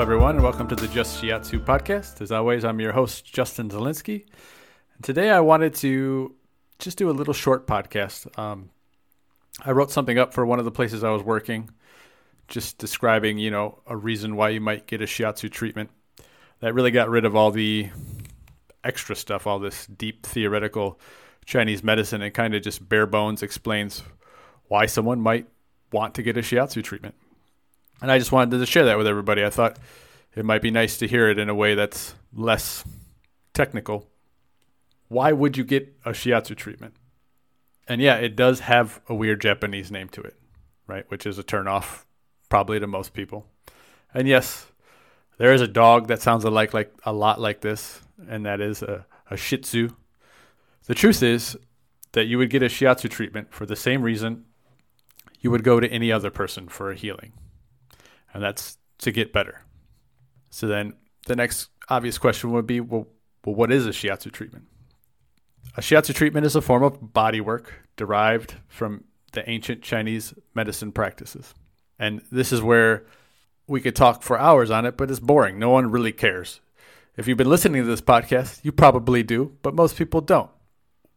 everyone, 0.00 0.36
and 0.36 0.42
welcome 0.42 0.66
to 0.66 0.74
the 0.74 0.88
Just 0.88 1.22
Shiatsu 1.22 1.62
podcast. 1.62 2.22
As 2.22 2.32
always, 2.32 2.64
I'm 2.64 2.80
your 2.80 2.92
host, 2.92 3.26
Justin 3.26 3.68
Zelinski. 3.68 4.24
And 4.94 5.04
today 5.04 5.28
I 5.28 5.40
wanted 5.40 5.74
to 5.74 6.34
just 6.78 6.96
do 6.96 7.10
a 7.10 7.12
little 7.12 7.34
short 7.34 7.66
podcast. 7.66 8.38
Um, 8.38 8.70
I 9.62 9.72
wrote 9.72 9.90
something 9.90 10.18
up 10.18 10.32
for 10.32 10.46
one 10.46 10.58
of 10.58 10.64
the 10.64 10.70
places 10.70 11.04
I 11.04 11.10
was 11.10 11.22
working, 11.22 11.68
just 12.48 12.78
describing, 12.78 13.36
you 13.36 13.50
know, 13.50 13.82
a 13.86 13.94
reason 13.94 14.36
why 14.36 14.48
you 14.48 14.60
might 14.62 14.86
get 14.86 15.02
a 15.02 15.04
shiatsu 15.04 15.50
treatment. 15.50 15.90
That 16.60 16.72
really 16.72 16.92
got 16.92 17.10
rid 17.10 17.26
of 17.26 17.36
all 17.36 17.50
the 17.50 17.90
extra 18.82 19.14
stuff, 19.14 19.46
all 19.46 19.58
this 19.58 19.86
deep 19.86 20.24
theoretical 20.24 20.98
Chinese 21.44 21.84
medicine, 21.84 22.22
and 22.22 22.32
kind 22.32 22.54
of 22.54 22.62
just 22.62 22.88
bare 22.88 23.06
bones 23.06 23.42
explains 23.42 24.02
why 24.66 24.86
someone 24.86 25.20
might 25.20 25.46
want 25.92 26.14
to 26.14 26.22
get 26.22 26.38
a 26.38 26.40
shiatsu 26.40 26.82
treatment. 26.82 27.16
And 28.02 28.10
I 28.10 28.18
just 28.18 28.32
wanted 28.32 28.58
to 28.58 28.66
share 28.66 28.84
that 28.86 28.98
with 28.98 29.06
everybody. 29.06 29.44
I 29.44 29.50
thought 29.50 29.78
it 30.34 30.44
might 30.44 30.62
be 30.62 30.70
nice 30.70 30.96
to 30.98 31.08
hear 31.08 31.28
it 31.28 31.38
in 31.38 31.48
a 31.48 31.54
way 31.54 31.74
that's 31.74 32.14
less 32.32 32.84
technical. 33.52 34.08
Why 35.08 35.32
would 35.32 35.56
you 35.56 35.64
get 35.64 35.96
a 36.04 36.10
shiatsu 36.10 36.56
treatment? 36.56 36.94
And 37.88 38.00
yeah, 38.00 38.16
it 38.16 38.36
does 38.36 38.60
have 38.60 39.00
a 39.08 39.14
weird 39.14 39.40
Japanese 39.40 39.90
name 39.90 40.08
to 40.10 40.20
it, 40.20 40.36
right? 40.86 41.04
Which 41.10 41.26
is 41.26 41.38
a 41.38 41.42
turnoff 41.42 42.04
probably 42.48 42.78
to 42.78 42.86
most 42.86 43.12
people. 43.12 43.46
And 44.14 44.28
yes, 44.28 44.66
there 45.38 45.52
is 45.52 45.60
a 45.60 45.68
dog 45.68 46.08
that 46.08 46.20
sounds 46.22 46.44
like 46.44 46.74
like 46.74 46.92
a 47.04 47.12
lot 47.12 47.40
like 47.40 47.60
this, 47.60 48.00
and 48.28 48.46
that 48.46 48.60
is 48.60 48.82
a, 48.82 49.06
a 49.30 49.36
Shih 49.36 49.58
Tzu. 49.58 49.90
The 50.86 50.94
truth 50.94 51.22
is 51.22 51.56
that 52.12 52.26
you 52.26 52.38
would 52.38 52.50
get 52.50 52.62
a 52.62 52.66
shiatsu 52.66 53.08
treatment 53.08 53.52
for 53.52 53.66
the 53.66 53.76
same 53.76 54.02
reason 54.02 54.44
you 55.40 55.50
would 55.50 55.64
go 55.64 55.80
to 55.80 55.88
any 55.88 56.12
other 56.12 56.30
person 56.30 56.68
for 56.68 56.90
a 56.90 56.94
healing, 56.94 57.32
and 58.32 58.42
that's 58.42 58.78
to 58.98 59.12
get 59.12 59.32
better. 59.32 59.62
So 60.50 60.66
then 60.66 60.94
the 61.26 61.36
next 61.36 61.68
obvious 61.88 62.18
question 62.18 62.52
would 62.52 62.66
be, 62.66 62.80
well, 62.80 63.06
well 63.44 63.54
what 63.54 63.72
is 63.72 63.86
a 63.86 63.90
shiatsu 63.90 64.32
treatment? 64.32 64.66
A 65.76 65.80
shiatsu 65.80 66.14
treatment 66.14 66.46
is 66.46 66.56
a 66.56 66.62
form 66.62 66.82
of 66.82 67.12
body 67.12 67.40
work 67.40 67.72
derived 67.96 68.54
from 68.68 69.04
the 69.32 69.48
ancient 69.48 69.82
Chinese 69.82 70.34
medicine 70.54 70.92
practices. 70.92 71.54
And 71.98 72.22
this 72.32 72.52
is 72.52 72.62
where 72.62 73.04
we 73.66 73.80
could 73.80 73.94
talk 73.94 74.22
for 74.22 74.38
hours 74.38 74.70
on 74.70 74.84
it, 74.84 74.96
but 74.96 75.10
it's 75.10 75.20
boring. 75.20 75.58
No 75.58 75.70
one 75.70 75.90
really 75.90 76.12
cares. 76.12 76.60
If 77.16 77.28
you've 77.28 77.38
been 77.38 77.48
listening 77.50 77.82
to 77.82 77.88
this 77.88 78.00
podcast, 78.00 78.64
you 78.64 78.72
probably 78.72 79.22
do, 79.22 79.56
but 79.62 79.74
most 79.74 79.96
people 79.96 80.20
don't. 80.20 80.50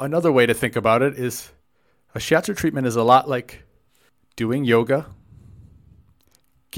Another 0.00 0.30
way 0.30 0.46
to 0.46 0.54
think 0.54 0.76
about 0.76 1.02
it 1.02 1.18
is 1.18 1.50
a 2.14 2.18
shiatsu 2.18 2.56
treatment 2.56 2.86
is 2.86 2.96
a 2.96 3.02
lot 3.02 3.28
like 3.28 3.64
doing 4.36 4.64
yoga, 4.64 5.06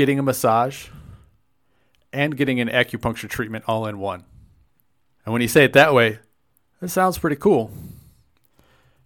getting 0.00 0.18
a 0.18 0.22
massage, 0.22 0.86
and 2.10 2.34
getting 2.34 2.58
an 2.58 2.68
acupuncture 2.68 3.28
treatment 3.28 3.62
all 3.66 3.84
in 3.84 3.98
one. 3.98 4.24
And 5.26 5.32
when 5.34 5.42
you 5.42 5.48
say 5.48 5.62
it 5.62 5.74
that 5.74 5.92
way, 5.92 6.20
it 6.80 6.88
sounds 6.88 7.18
pretty 7.18 7.36
cool. 7.36 7.70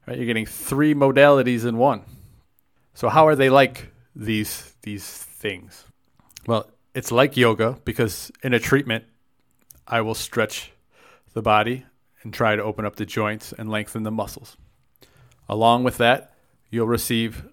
Right? 0.07 0.17
You're 0.17 0.27
getting 0.27 0.47
three 0.47 0.95
modalities 0.95 1.67
in 1.67 1.79
one. 1.79 2.03
So 2.95 3.09
how 3.09 3.27
are 3.27 3.35
they 3.35 3.51
like 3.51 3.91
these 4.15 4.73
these 4.83 5.05
things? 5.05 5.85
Well, 6.47 6.71
it's 6.95 7.11
like 7.11 7.37
yoga 7.37 7.77
because 7.85 8.31
in 8.45 8.55
a 8.55 8.61
treatment, 8.61 9.03
I 9.89 10.01
will 10.01 10.15
stretch 10.15 10.71
the 11.33 11.43
body 11.43 11.87
and 12.23 12.33
try 12.33 12.55
to 12.55 12.63
open 12.63 12.85
up 12.85 12.95
the 12.95 13.05
joints 13.05 13.53
and 13.53 13.69
lengthen 13.69 14.05
the 14.05 14.13
muscles. 14.13 14.57
Along 15.49 15.83
with 15.83 15.97
that, 15.97 16.37
you'll 16.71 16.87
receive 16.87 17.49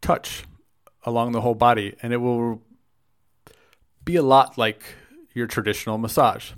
touch 0.00 0.44
along 1.06 1.32
the 1.32 1.40
whole 1.40 1.54
body, 1.54 1.94
and 2.02 2.12
it 2.12 2.18
will 2.18 2.60
be 4.04 4.16
a 4.16 4.22
lot 4.22 4.58
like 4.58 4.82
your 5.32 5.46
traditional 5.46 5.96
massage. 5.96 6.52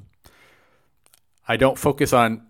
I 1.47 1.57
don't 1.57 1.79
focus 1.79 2.13
on 2.13 2.47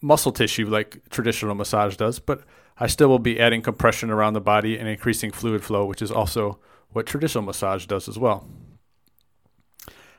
muscle 0.00 0.32
tissue 0.32 0.68
like 0.68 1.08
traditional 1.10 1.54
massage 1.54 1.96
does, 1.96 2.18
but 2.18 2.42
I 2.78 2.86
still 2.86 3.08
will 3.08 3.18
be 3.18 3.38
adding 3.38 3.62
compression 3.62 4.10
around 4.10 4.32
the 4.32 4.40
body 4.40 4.78
and 4.78 4.88
increasing 4.88 5.30
fluid 5.30 5.62
flow, 5.62 5.84
which 5.84 6.02
is 6.02 6.10
also 6.10 6.58
what 6.90 7.06
traditional 7.06 7.44
massage 7.44 7.86
does 7.86 8.08
as 8.08 8.18
well. 8.18 8.48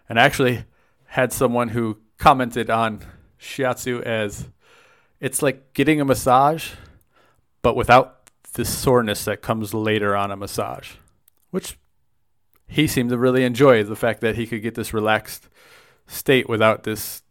And 0.08 0.20
I 0.20 0.24
actually 0.24 0.66
had 1.08 1.34
someone 1.34 1.70
who 1.70 1.98
commented 2.18 2.70
on 2.70 3.06
shiatsu 3.40 4.02
as 4.02 4.50
it's 5.20 5.42
like 5.42 5.74
getting 5.74 6.00
a 6.00 6.06
massage, 6.06 6.72
but 7.62 7.76
without 7.76 8.30
the 8.54 8.66
soreness 8.66 9.26
that 9.26 9.42
comes 9.42 9.74
later 9.74 10.16
on 10.16 10.32
a 10.32 10.36
massage, 10.36 10.92
which 11.54 11.78
he 12.68 12.88
seemed 12.88 13.12
to 13.12 13.18
really 13.18 13.44
enjoy 13.44 13.84
the 13.84 13.96
fact 13.96 14.22
that 14.22 14.36
he 14.36 14.48
could 14.48 14.64
get 14.64 14.74
this 14.74 14.92
relaxed 14.92 15.48
state 16.08 16.50
without 16.50 16.84
this 16.84 17.22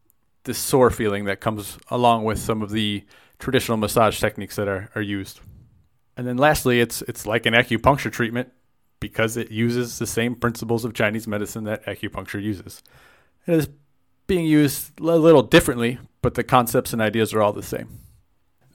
this 0.44 0.59
sore 0.59 0.91
feeling 0.91 1.25
that 1.25 1.41
comes 1.41 1.77
along 1.91 2.22
with 2.22 2.38
some 2.38 2.62
of 2.62 2.71
the 2.71 3.05
traditional 3.41 3.77
massage 3.77 4.21
techniques 4.21 4.56
that 4.56 4.69
are, 4.69 4.91
are 4.94 5.03
used. 5.03 5.41
And 6.16 6.27
then 6.27 6.37
lastly, 6.37 6.81
it's 6.81 7.03
it's 7.03 7.27
like 7.27 7.47
an 7.47 7.55
acupuncture 7.55 8.12
treatment 8.12 8.53
because 9.00 9.37
it 9.37 9.50
uses 9.50 9.99
the 9.99 10.06
same 10.06 10.37
principles 10.37 10.84
of 10.84 10.94
Chinese 10.94 11.27
medicine 11.27 11.65
that 11.65 11.84
acupuncture 11.87 12.41
uses. 12.41 12.81
It 13.49 13.54
is 13.54 13.69
being 14.28 14.47
used 14.47 15.00
a 15.00 15.03
little 15.03 15.43
differently, 15.43 15.99
but 16.22 16.34
the 16.34 16.44
concepts 16.44 16.93
and 16.93 17.03
ideas 17.03 17.34
are 17.34 17.43
all 17.43 17.53
the 17.53 17.62
same. 17.62 17.99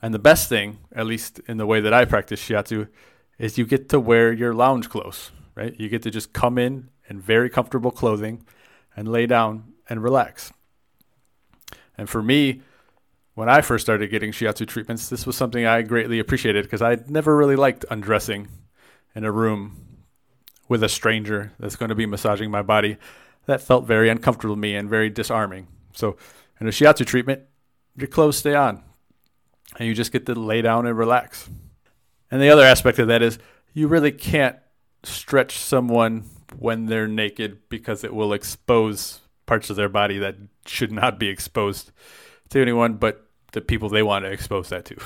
And 0.02 0.12
the 0.12 0.18
best 0.18 0.50
thing, 0.50 0.78
at 0.92 1.06
least 1.06 1.40
in 1.48 1.56
the 1.56 1.66
way 1.66 1.80
that 1.80 1.94
I 1.94 2.04
practice 2.04 2.46
shiatsu, 2.46 2.88
is 3.38 3.56
you 3.56 3.64
get 3.64 3.88
to 3.88 4.00
wear 4.00 4.32
your 4.32 4.52
lounge 4.52 4.88
clothes, 4.88 5.30
right? 5.58 5.74
You 5.78 5.88
get 5.88 6.02
to 6.02 6.10
just 6.10 6.32
come 6.32 6.56
in 6.56 6.88
in 7.10 7.20
very 7.20 7.50
comfortable 7.50 7.90
clothing 7.90 8.46
and 8.94 9.08
lay 9.08 9.26
down 9.26 9.72
and 9.88 10.00
relax. 10.00 10.52
And 11.96 12.08
for 12.08 12.22
me, 12.22 12.62
when 13.34 13.48
I 13.48 13.60
first 13.60 13.84
started 13.84 14.08
getting 14.08 14.30
shiatsu 14.30 14.68
treatments, 14.68 15.08
this 15.08 15.26
was 15.26 15.36
something 15.36 15.66
I 15.66 15.82
greatly 15.82 16.20
appreciated 16.20 16.64
because 16.64 16.80
I 16.80 16.98
never 17.08 17.36
really 17.36 17.56
liked 17.56 17.84
undressing 17.90 18.48
in 19.16 19.24
a 19.24 19.32
room 19.32 20.04
with 20.68 20.84
a 20.84 20.88
stranger 20.88 21.52
that's 21.58 21.74
going 21.74 21.88
to 21.88 21.96
be 21.96 22.06
massaging 22.06 22.52
my 22.52 22.62
body. 22.62 22.96
That 23.46 23.60
felt 23.60 23.84
very 23.84 24.10
uncomfortable 24.10 24.54
to 24.54 24.60
me 24.60 24.76
and 24.76 24.88
very 24.88 25.10
disarming. 25.10 25.66
So, 25.92 26.16
in 26.60 26.68
a 26.68 26.70
shiatsu 26.70 27.04
treatment, 27.04 27.42
your 27.96 28.08
clothes 28.08 28.38
stay 28.38 28.54
on 28.54 28.82
and 29.78 29.88
you 29.88 29.94
just 29.94 30.12
get 30.12 30.26
to 30.26 30.34
lay 30.34 30.62
down 30.62 30.86
and 30.86 30.96
relax. 30.96 31.48
And 32.30 32.40
the 32.40 32.50
other 32.50 32.62
aspect 32.62 32.98
of 32.98 33.08
that 33.08 33.22
is 33.22 33.38
you 33.72 33.88
really 33.88 34.12
can't 34.12 34.56
stretch 35.04 35.58
someone 35.58 36.24
when 36.58 36.86
they're 36.86 37.08
naked 37.08 37.58
because 37.68 38.04
it 38.04 38.14
will 38.14 38.32
expose 38.32 39.20
parts 39.46 39.70
of 39.70 39.76
their 39.76 39.88
body 39.88 40.18
that 40.18 40.36
should 40.66 40.92
not 40.92 41.18
be 41.18 41.28
exposed 41.28 41.90
to 42.50 42.60
anyone 42.60 42.94
but 42.94 43.28
the 43.52 43.60
people 43.60 43.88
they 43.88 44.02
want 44.02 44.24
to 44.24 44.30
expose 44.30 44.68
that 44.68 44.84
to. 44.86 44.96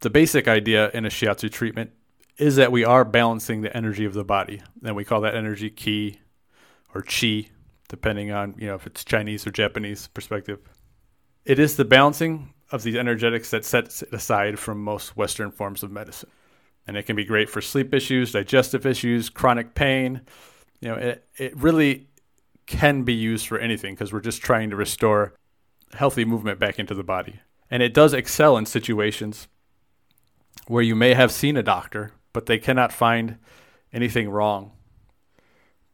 The 0.00 0.10
basic 0.10 0.48
idea 0.48 0.90
in 0.92 1.06
a 1.06 1.08
shiatsu 1.08 1.50
treatment 1.50 1.92
is 2.36 2.56
that 2.56 2.72
we 2.72 2.84
are 2.84 3.04
balancing 3.04 3.60
the 3.60 3.74
energy 3.76 4.04
of 4.04 4.14
the 4.14 4.24
body, 4.24 4.62
and 4.84 4.96
we 4.96 5.04
call 5.04 5.20
that 5.20 5.34
energy 5.34 5.70
ki 5.70 6.18
or 6.94 7.02
chi, 7.02 7.48
depending 7.88 8.32
on 8.32 8.54
you 8.58 8.66
know 8.66 8.74
if 8.74 8.86
it's 8.86 9.04
Chinese 9.04 9.46
or 9.46 9.50
Japanese 9.50 10.08
perspective. 10.08 10.58
It 11.44 11.58
is 11.58 11.76
the 11.76 11.84
balancing 11.84 12.52
of 12.70 12.82
these 12.82 12.96
energetics 12.96 13.50
that 13.50 13.64
sets 13.64 14.02
it 14.02 14.12
aside 14.12 14.58
from 14.58 14.82
most 14.82 15.16
Western 15.16 15.50
forms 15.50 15.82
of 15.82 15.90
medicine, 15.90 16.30
and 16.86 16.96
it 16.96 17.04
can 17.04 17.16
be 17.16 17.24
great 17.24 17.48
for 17.48 17.60
sleep 17.60 17.94
issues, 17.94 18.32
digestive 18.32 18.86
issues, 18.86 19.30
chronic 19.30 19.74
pain. 19.74 20.22
You 20.80 20.88
know, 20.88 20.94
it 20.96 21.28
it 21.36 21.56
really 21.56 22.08
can 22.66 23.02
be 23.02 23.14
used 23.14 23.46
for 23.46 23.58
anything 23.58 23.94
because 23.94 24.12
we're 24.12 24.20
just 24.20 24.42
trying 24.42 24.70
to 24.70 24.76
restore 24.76 25.34
healthy 25.94 26.24
movement 26.24 26.58
back 26.58 26.78
into 26.78 26.94
the 26.94 27.04
body. 27.04 27.40
And 27.70 27.82
it 27.82 27.94
does 27.94 28.12
excel 28.12 28.56
in 28.56 28.66
situations 28.66 29.48
where 30.66 30.82
you 30.82 30.94
may 30.94 31.14
have 31.14 31.32
seen 31.32 31.56
a 31.56 31.62
doctor, 31.62 32.12
but 32.32 32.46
they 32.46 32.58
cannot 32.58 32.92
find 32.92 33.38
anything 33.92 34.30
wrong. 34.30 34.72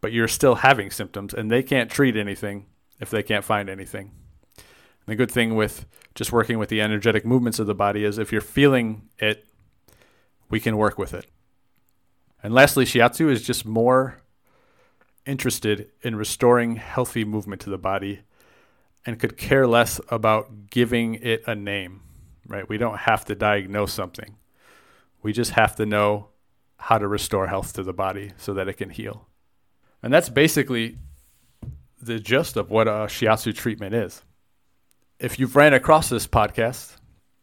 But 0.01 0.13
you're 0.13 0.29
still 0.29 0.57
having 0.57 0.91
symptoms, 0.91 1.35
and 1.35 1.51
they 1.51 1.63
can't 1.63 1.91
treat 1.91 2.17
anything 2.17 2.67
if 3.01 3.11
they 3.11 3.23
can't 3.23 3.45
find 3.45 3.69
anything. 3.69 4.13
And 4.57 5.07
the 5.07 5.17
good 5.17 5.31
thing 5.31 5.57
with 5.57 5.87
just 6.15 6.33
working 6.33 6.59
with 6.59 6.69
the 6.69 6.81
energetic 6.81 7.25
movements 7.25 7.59
of 7.59 7.67
the 7.67 7.75
body 7.75 8.05
is 8.05 8.19
if 8.19 8.31
you're 8.31 8.41
feeling 8.41 9.09
it, 9.19 9.48
we 10.49 10.61
can 10.61 10.77
work 10.77 10.99
with 10.99 11.15
it. 11.15 11.27
And 12.43 12.55
lastly, 12.55 12.85
shiatsu 12.85 13.31
is 13.31 13.43
just 13.43 13.65
more 13.65 14.23
interested 15.27 15.91
in 16.03 16.17
restoring 16.17 16.77
healthy 16.77 17.25
movement 17.25 17.61
to 17.63 17.71
the 17.71 17.79
body 17.79 18.21
and 19.05 19.19
could 19.19 19.37
care 19.37 19.67
less 19.67 20.01
about 20.09 20.71
giving 20.71 21.15
it 21.17 21.43
a 21.47 21.55
name, 21.55 22.03
right? 22.47 22.69
We 22.69 22.79
don't 22.79 22.99
have 22.99 23.25
to 23.27 23.35
diagnose 23.35 23.93
something. 23.93 24.37
We 25.23 25.33
just 25.33 25.53
have 25.53 25.77
to 25.77 25.87
know 25.87 26.29
how 26.77 26.99
to 26.99 27.09
restore 27.09 27.49
health 27.49 27.73
to 27.75 27.83
the 27.83 27.93
body 27.93 28.33
so 28.37 28.55
that 28.55 28.69
it 28.69 28.75
can 28.75 28.91
heal. 28.91 29.27
And 30.03 30.13
that's 30.13 30.29
basically 30.29 30.99
the 32.01 32.21
gist 32.21 32.57
of 32.57 32.71
what 32.71 32.87
a 32.87 33.07
shiatsu 33.07 33.55
treatment 33.55 33.95
is. 33.95 34.23
If 35.19 35.39
you've 35.41 35.57
ran 35.57 35.75
across 35.75 36.09
this 36.09 36.27
podcast 36.27 36.97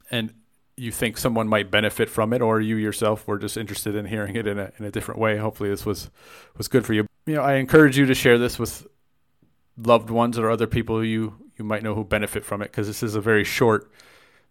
and 0.09 0.33
you 0.77 0.91
think 0.91 1.17
someone 1.17 1.47
might 1.47 1.71
benefit 1.71 2.09
from 2.09 2.33
it, 2.33 2.41
or 2.41 2.59
you 2.59 2.75
yourself 2.75 3.27
were 3.27 3.37
just 3.37 3.57
interested 3.57 3.95
in 3.95 4.05
hearing 4.05 4.35
it 4.35 4.45
in 4.47 4.59
a, 4.59 4.71
in 4.77 4.85
a 4.85 4.91
different 4.91 5.19
way, 5.19 5.37
hopefully 5.37 5.69
this 5.69 5.85
was, 5.85 6.09
was 6.57 6.67
good 6.67 6.85
for 6.85 6.93
you 6.93 7.07
you 7.25 7.35
know, 7.35 7.41
I 7.41 7.55
encourage 7.55 7.97
you 7.97 8.05
to 8.05 8.13
share 8.13 8.37
this 8.37 8.59
with 8.59 8.85
loved 9.77 10.09
ones 10.09 10.37
or 10.37 10.49
other 10.49 10.67
people 10.67 11.03
you 11.03 11.33
you 11.57 11.65
might 11.65 11.83
know 11.83 11.95
who 11.95 12.03
benefit 12.03 12.45
from 12.45 12.61
it 12.61 12.71
because 12.71 12.87
this 12.87 13.01
is 13.01 13.15
a 13.15 13.21
very 13.21 13.43
short, 13.43 13.89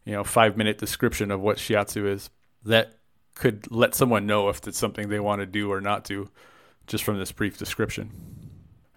you 0.04 0.12
know, 0.12 0.24
five 0.24 0.56
minute 0.56 0.78
description 0.78 1.30
of 1.30 1.40
what 1.40 1.58
shiatsu 1.58 2.06
is 2.06 2.30
that 2.64 2.94
could 3.34 3.70
let 3.70 3.94
someone 3.94 4.26
know 4.26 4.48
if 4.48 4.66
it's 4.66 4.78
something 4.78 5.08
they 5.08 5.20
want 5.20 5.40
to 5.40 5.46
do 5.46 5.70
or 5.70 5.80
not 5.80 6.04
do 6.04 6.30
just 6.86 7.04
from 7.04 7.18
this 7.18 7.32
brief 7.32 7.58
description. 7.58 8.10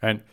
And 0.01 0.23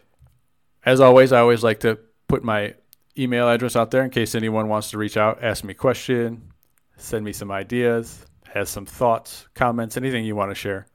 as 0.85 1.01
always, 1.01 1.33
I 1.33 1.41
always 1.41 1.65
like 1.65 1.81
to 1.81 1.99
put 2.29 2.45
my 2.45 2.75
email 3.19 3.49
address 3.49 3.75
out 3.75 3.91
there 3.91 4.05
in 4.05 4.11
case 4.11 4.35
anyone 4.35 4.69
wants 4.69 4.91
to 4.91 4.99
reach 4.99 5.17
out, 5.17 5.43
ask 5.43 5.65
me 5.65 5.73
a 5.73 5.75
question, 5.75 6.53
send 6.97 7.25
me 7.25 7.33
some 7.33 7.51
ideas, 7.51 8.25
has 8.53 8.69
some 8.69 8.87
thoughts, 8.87 9.49
comments, 9.55 9.97
anything 9.97 10.25
you 10.25 10.37
want 10.37 10.51
to 10.51 10.55
share. 10.55 10.87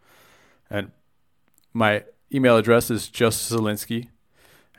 And 0.70 0.92
my 1.74 2.04
email 2.34 2.58
address 2.58 2.90
is 2.90 3.10
justzelinski 3.10 4.10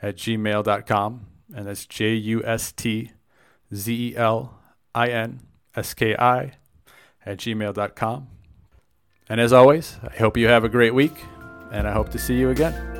at 0.01 0.15
gmail.com. 0.15 1.27
And 1.53 1.67
that's 1.67 1.85
J 1.85 2.13
U 2.13 2.43
S 2.43 2.71
T 2.71 3.11
Z 3.73 4.11
E 4.11 4.15
L 4.15 4.57
I 4.95 5.09
N 5.09 5.41
S 5.75 5.93
K 5.93 6.15
I 6.15 6.53
at 7.25 7.37
gmail.com. 7.37 8.27
And 9.29 9.39
as 9.39 9.53
always, 9.53 9.97
I 10.03 10.15
hope 10.17 10.37
you 10.37 10.47
have 10.47 10.63
a 10.63 10.69
great 10.69 10.93
week, 10.93 11.13
and 11.71 11.87
I 11.87 11.93
hope 11.93 12.09
to 12.09 12.19
see 12.19 12.37
you 12.37 12.49
again. 12.49 12.90